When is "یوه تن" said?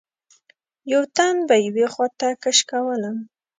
0.91-1.35